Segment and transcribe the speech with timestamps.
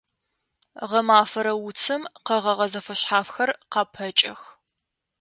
[0.89, 4.41] Гъэмафэрэ уцым къэгъэгъэ зэфэшъхьафхэр къапэкӏэх.